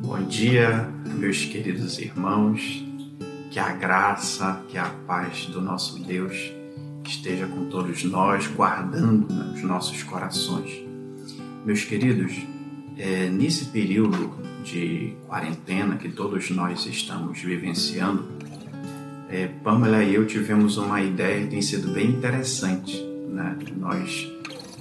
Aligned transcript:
Bom 0.00 0.22
dia, 0.22 0.88
meus 1.18 1.44
queridos 1.44 1.98
irmãos. 1.98 2.86
Que 3.50 3.58
a 3.58 3.72
graça, 3.72 4.62
que 4.68 4.78
a 4.78 4.88
paz 5.08 5.46
do 5.46 5.60
nosso 5.60 6.00
Deus 6.04 6.52
esteja 7.04 7.48
com 7.48 7.64
todos 7.68 8.04
nós, 8.04 8.46
guardando 8.46 9.26
os 9.52 9.60
nossos 9.62 10.04
corações. 10.04 10.70
Meus 11.66 11.82
queridos, 11.82 12.32
é, 12.96 13.28
nesse 13.28 13.64
período 13.64 14.38
de 14.62 15.14
quarentena 15.26 15.96
que 15.96 16.08
todos 16.08 16.48
nós 16.50 16.86
estamos 16.86 17.40
vivenciando, 17.40 18.24
é, 19.28 19.48
Pamela 19.48 20.04
e 20.04 20.14
eu 20.14 20.24
tivemos 20.28 20.76
uma 20.76 21.02
ideia 21.02 21.42
que 21.42 21.50
tem 21.50 21.60
sido 21.60 21.92
bem 21.92 22.06
interessante. 22.06 23.02
Né? 23.28 23.58
Nós 23.76 24.32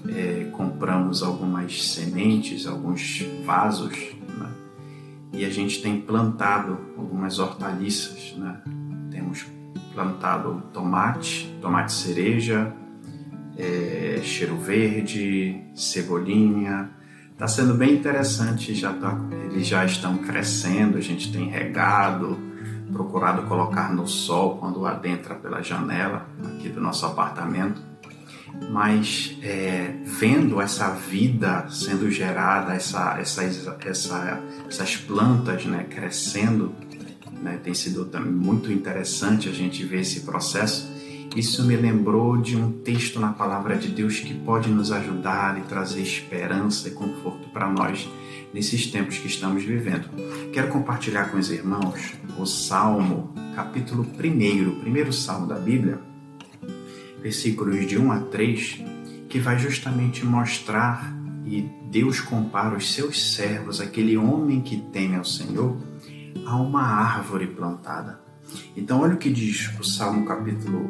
é, 0.10 0.52
compramos 0.52 1.24
algumas 1.24 1.92
sementes, 1.92 2.68
alguns 2.68 3.26
vasos 3.44 4.16
e 5.34 5.46
a 5.46 5.50
gente 5.50 5.82
tem 5.82 6.00
plantado 6.00 6.78
algumas 6.98 7.40
hortaliças, 7.40 8.34
né? 8.38 8.62
Temos 9.12 9.46
plantado 9.94 10.64
tomate, 10.74 11.58
tomate 11.62 11.92
cereja, 11.92 12.74
é, 13.58 14.20
cheiro 14.24 14.58
verde, 14.58 15.62
cebolinha. 15.76 16.90
Está 17.32 17.48
sendo 17.48 17.74
bem 17.74 17.94
interessante, 17.94 18.74
já 18.74 18.94
tá, 18.94 19.20
eles 19.46 19.68
já 19.68 19.86
estão 19.86 20.18
crescendo, 20.18 20.98
a 20.98 21.02
gente 21.02 21.32
tem 21.32 21.50
regado, 21.50 22.38
procurado 22.92 23.44
colocar 23.44 23.94
no 23.94 24.08
sol 24.08 24.58
quando 24.58 24.86
adentra 24.86 25.36
pela 25.36 25.62
janela 25.62 26.26
aqui 26.46 26.70
do 26.70 26.82
nosso 26.82 27.06
apartamento 27.06 27.82
mas 28.70 29.38
é, 29.42 29.94
vendo 30.04 30.62
essa 30.62 30.90
vida 30.92 31.68
sendo 31.70 32.10
gerada, 32.10 32.74
essa, 32.74 33.18
essa, 33.20 33.44
essa, 33.86 34.44
essas 34.68 34.98
plantas 34.98 35.66
né, 35.66 35.86
crescendo, 35.90 36.74
né, 37.42 37.60
tem 37.64 37.74
sido 37.74 38.10
muito 38.26 38.72
interessante 38.72 39.48
a 39.48 39.52
gente 39.52 39.84
ver 39.84 40.02
esse 40.02 40.22
processo. 40.22 40.96
Isso 41.36 41.64
me 41.66 41.76
lembrou 41.76 42.38
de 42.38 42.56
um 42.56 42.72
texto 42.72 43.20
na 43.20 43.32
palavra 43.32 43.76
de 43.76 43.90
Deus 43.90 44.20
que 44.20 44.34
pode 44.34 44.70
nos 44.70 44.92
ajudar 44.92 45.58
e 45.60 45.62
trazer 45.62 46.02
esperança 46.02 46.88
e 46.88 46.92
conforto 46.92 47.50
para 47.50 47.70
nós 47.70 48.10
nesses 48.54 48.88
tempos 48.88 49.18
que 49.18 49.28
estamos 49.28 49.64
vivendo. 49.64 50.10
Quero 50.52 50.70
compartilhar 50.70 51.26
com 51.26 51.38
os 51.38 51.52
irmãos 51.52 52.14
o 52.40 52.46
Salmo, 52.46 53.34
capítulo 53.56 54.04
1, 54.04 54.70
o 54.70 54.80
primeiro 54.80 55.14
salmo 55.14 55.46
da 55.46 55.60
Bíblia 55.60 56.00
versículos 57.22 57.88
de 57.88 57.98
1 57.98 58.12
a 58.12 58.20
3, 58.20 58.84
que 59.30 59.40
vai 59.40 59.60
justamente 59.60 60.26
mostrar 60.26 61.16
e 61.46 61.70
Deus 61.90 62.20
compara 62.20 62.76
os 62.76 62.94
seus 62.94 63.34
servos, 63.34 63.80
aquele 63.80 64.18
homem 64.18 64.62
que 64.62 64.78
teme 64.78 65.16
ao 65.16 65.24
Senhor, 65.24 65.78
a 66.46 66.58
uma 66.58 66.82
árvore 66.82 67.48
plantada. 67.48 68.20
Então, 68.76 69.00
olha 69.00 69.16
o 69.16 69.18
que 69.18 69.32
diz 69.32 69.72
o 69.80 69.84
Salmo 69.84 70.26
capítulo 70.26 70.90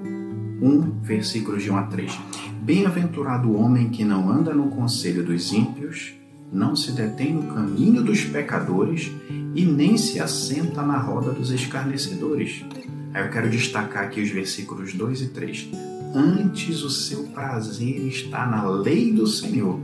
1, 0.62 1.02
versículos 1.02 1.62
de 1.64 1.72
1 1.72 1.78
a 1.78 1.84
3. 1.84 2.20
Bem-aventurado 2.62 3.50
o 3.50 3.60
homem 3.60 3.90
que 3.90 4.04
não 4.04 4.30
anda 4.30 4.54
no 4.54 4.70
conselho 4.70 5.24
dos 5.24 5.54
ímpios, 5.54 6.14
não 6.52 6.76
se 6.76 6.92
detém 6.92 7.34
no 7.34 7.54
caminho 7.54 8.02
dos 8.04 8.24
pecadores 8.24 9.12
e 9.54 9.66
nem 9.66 9.98
se 9.98 10.20
assenta 10.20 10.82
na 10.82 10.98
roda 10.98 11.32
dos 11.32 11.52
escarnecedores. 11.52 12.66
Aí 13.14 13.24
eu 13.24 13.30
quero 13.30 13.50
destacar 13.50 14.04
aqui 14.04 14.22
os 14.22 14.30
versículos 14.30 14.94
2 14.94 15.22
e 15.22 15.28
3. 15.30 15.70
Antes 16.14 16.84
o 16.84 16.90
seu 16.90 17.24
prazer 17.26 18.08
está 18.08 18.46
na 18.46 18.68
lei 18.68 19.12
do 19.12 19.28
Senhor, 19.28 19.80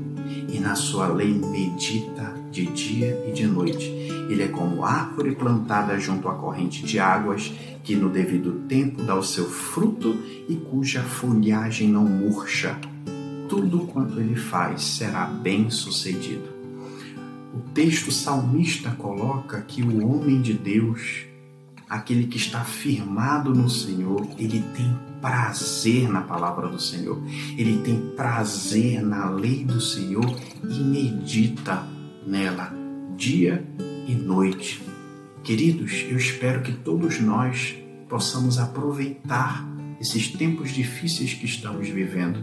e 0.50 0.60
na 0.60 0.76
sua 0.76 1.08
lei 1.08 1.34
medita 1.34 2.34
de 2.52 2.66
dia 2.68 3.26
e 3.28 3.32
de 3.32 3.46
noite. 3.46 3.86
Ele 4.30 4.44
é 4.44 4.48
como 4.48 4.86
árvore 4.86 5.36
plantada 5.36 6.00
junto 6.00 6.28
à 6.30 6.36
corrente 6.36 6.84
de 6.84 7.00
águas, 7.00 7.52
que 7.84 7.96
no 7.96 8.10
devido 8.10 8.64
tempo 8.68 9.04
dá 9.04 9.16
o 9.16 9.24
seu 9.24 9.46
fruto 9.46 10.16
e 10.48 10.56
cuja 10.56 11.04
folhagem 11.04 11.90
não 11.90 12.06
murcha. 12.06 12.80
Tudo 13.50 13.80
quanto 13.80 14.20
ele 14.20 14.36
faz 14.36 14.82
será 14.82 15.26
bem 15.26 15.70
sucedido. 15.70 16.54
O 17.54 17.60
texto 17.74 18.12
salmista 18.12 18.92
coloca 18.92 19.62
que 19.62 19.84
o 19.84 20.08
homem 20.08 20.42
de 20.42 20.54
Deus 20.54 21.26
aquele 21.94 22.26
que 22.26 22.38
está 22.38 22.64
firmado 22.64 23.54
no 23.54 23.70
Senhor, 23.70 24.28
ele 24.40 24.64
tem 24.76 24.98
prazer 25.22 26.10
na 26.10 26.22
palavra 26.22 26.68
do 26.68 26.80
Senhor, 26.80 27.22
ele 27.56 27.84
tem 27.84 28.00
prazer 28.16 29.04
na 29.04 29.30
lei 29.30 29.64
do 29.64 29.80
Senhor 29.80 30.26
e 30.64 30.80
medita 30.80 31.86
nela 32.26 32.74
dia 33.16 33.64
e 34.08 34.16
noite. 34.16 34.82
Queridos, 35.44 36.04
eu 36.10 36.18
espero 36.18 36.64
que 36.64 36.72
todos 36.72 37.20
nós 37.20 37.76
possamos 38.10 38.58
aproveitar 38.58 39.64
esses 40.02 40.30
tempos 40.30 40.72
difíceis 40.72 41.36
que 41.36 41.46
estamos 41.46 41.88
vivendo 41.88 42.40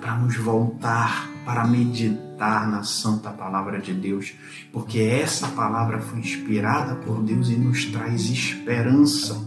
para 0.00 0.18
nos 0.18 0.36
voltar 0.36 1.31
para 1.44 1.66
meditar 1.66 2.68
na 2.68 2.82
santa 2.82 3.30
palavra 3.30 3.80
de 3.80 3.92
Deus, 3.92 4.34
porque 4.72 5.00
essa 5.00 5.48
palavra 5.48 6.00
foi 6.00 6.20
inspirada 6.20 6.96
por 6.96 7.22
Deus 7.22 7.48
e 7.48 7.56
nos 7.56 7.86
traz 7.86 8.30
esperança, 8.30 9.46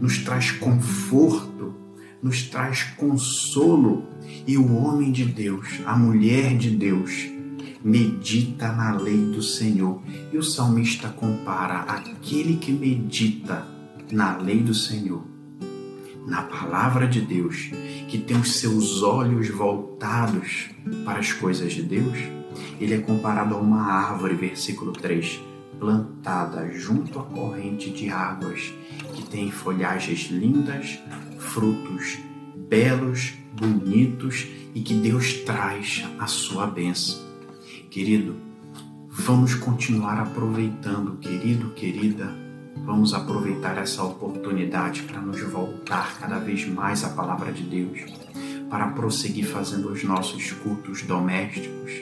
nos 0.00 0.18
traz 0.18 0.50
conforto, 0.52 1.74
nos 2.22 2.42
traz 2.42 2.84
consolo. 2.96 4.06
E 4.46 4.56
o 4.56 4.74
homem 4.74 5.12
de 5.12 5.24
Deus, 5.24 5.80
a 5.84 5.96
mulher 5.96 6.56
de 6.56 6.70
Deus, 6.70 7.28
medita 7.84 8.72
na 8.72 8.96
lei 8.96 9.18
do 9.26 9.42
Senhor. 9.42 10.00
E 10.32 10.38
o 10.38 10.42
salmista 10.42 11.08
compara 11.08 11.80
aquele 11.80 12.56
que 12.56 12.72
medita 12.72 13.66
na 14.10 14.36
lei 14.36 14.62
do 14.62 14.74
Senhor 14.74 15.31
na 16.26 16.42
palavra 16.42 17.06
de 17.06 17.20
Deus, 17.20 17.70
que 18.08 18.18
tem 18.18 18.36
os 18.36 18.56
seus 18.56 19.02
olhos 19.02 19.48
voltados 19.48 20.70
para 21.04 21.18
as 21.18 21.32
coisas 21.32 21.72
de 21.72 21.82
Deus, 21.82 22.18
ele 22.80 22.94
é 22.94 22.98
comparado 22.98 23.54
a 23.54 23.58
uma 23.58 23.82
árvore, 23.82 24.34
versículo 24.34 24.92
3, 24.92 25.40
plantada 25.78 26.70
junto 26.72 27.18
à 27.18 27.24
corrente 27.24 27.90
de 27.90 28.08
águas, 28.10 28.72
que 29.14 29.24
tem 29.24 29.50
folhagens 29.50 30.28
lindas, 30.30 30.98
frutos 31.38 32.18
belos, 32.72 33.34
bonitos 33.52 34.46
e 34.74 34.80
que 34.80 34.94
Deus 34.94 35.34
traz 35.44 36.02
a 36.18 36.26
sua 36.26 36.66
bênção. 36.66 37.20
Querido, 37.90 38.34
vamos 39.10 39.54
continuar 39.54 40.18
aproveitando, 40.18 41.18
querido, 41.18 41.68
querida, 41.74 42.34
Vamos 42.76 43.14
aproveitar 43.14 43.78
essa 43.78 44.02
oportunidade 44.02 45.02
para 45.02 45.20
nos 45.20 45.40
voltar 45.40 46.18
cada 46.18 46.38
vez 46.38 46.66
mais 46.66 47.04
à 47.04 47.10
palavra 47.10 47.52
de 47.52 47.62
Deus, 47.62 48.00
para 48.68 48.88
prosseguir 48.88 49.46
fazendo 49.46 49.90
os 49.90 50.02
nossos 50.02 50.50
cultos 50.52 51.02
domésticos 51.02 51.92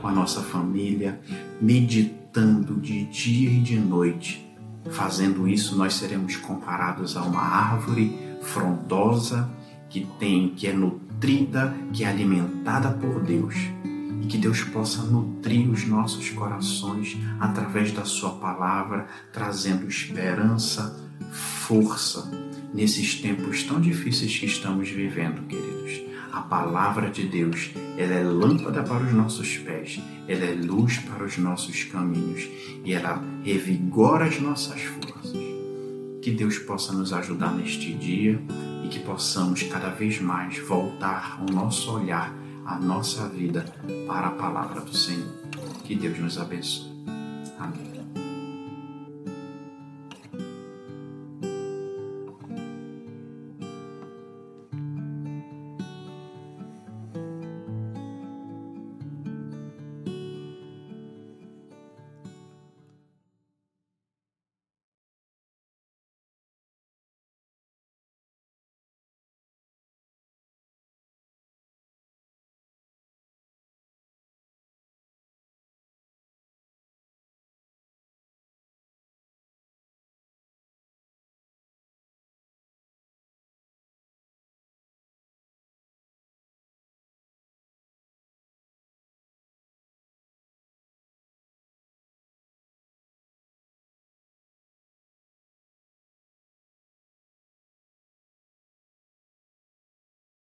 com 0.00 0.08
a 0.08 0.12
nossa 0.12 0.40
família, 0.40 1.20
meditando 1.60 2.74
de 2.74 3.04
dia 3.06 3.50
e 3.50 3.60
de 3.60 3.78
noite. 3.78 4.46
Fazendo 4.90 5.48
isso, 5.48 5.76
nós 5.76 5.94
seremos 5.94 6.36
comparados 6.36 7.16
a 7.16 7.22
uma 7.22 7.42
árvore 7.42 8.16
frondosa 8.42 9.50
que 9.88 10.06
tem, 10.18 10.50
que 10.50 10.66
é 10.66 10.72
nutrida, 10.72 11.74
que 11.92 12.04
é 12.04 12.08
alimentada 12.08 12.90
por 12.90 13.20
Deus 13.20 13.56
e 14.20 14.26
que 14.26 14.38
Deus 14.38 14.62
possa 14.62 15.02
nutrir 15.02 15.68
os 15.70 15.86
nossos 15.86 16.30
corações 16.30 17.16
através 17.38 17.92
da 17.92 18.04
Sua 18.04 18.30
palavra, 18.32 19.06
trazendo 19.32 19.88
esperança, 19.88 21.10
força 21.30 22.30
nesses 22.72 23.16
tempos 23.16 23.62
tão 23.64 23.80
difíceis 23.80 24.36
que 24.38 24.46
estamos 24.46 24.88
vivendo, 24.88 25.46
queridos. 25.46 26.02
A 26.32 26.42
palavra 26.42 27.10
de 27.10 27.26
Deus, 27.26 27.70
ela 27.96 28.14
é 28.14 28.22
lâmpada 28.22 28.82
para 28.84 29.02
os 29.02 29.12
nossos 29.12 29.58
pés, 29.58 30.00
ela 30.28 30.44
é 30.44 30.54
luz 30.54 30.98
para 30.98 31.24
os 31.24 31.36
nossos 31.38 31.82
caminhos 31.84 32.48
e 32.84 32.92
ela 32.92 33.22
revigora 33.42 34.26
as 34.26 34.40
nossas 34.40 34.80
forças. 34.82 35.32
Que 36.22 36.30
Deus 36.30 36.58
possa 36.58 36.92
nos 36.92 37.12
ajudar 37.12 37.52
neste 37.52 37.92
dia 37.94 38.40
e 38.84 38.88
que 38.88 39.00
possamos 39.00 39.64
cada 39.64 39.88
vez 39.88 40.20
mais 40.20 40.58
voltar 40.58 41.42
o 41.42 41.52
nosso 41.52 41.90
olhar 41.92 42.32
a 42.70 42.78
nossa 42.78 43.28
vida 43.28 43.64
para 44.06 44.28
a 44.28 44.30
palavra 44.30 44.80
do 44.80 44.96
Senhor. 44.96 45.26
Que 45.82 45.96
Deus 45.96 46.16
nos 46.20 46.38
abençoe. 46.38 46.88
Amém. 47.58 47.89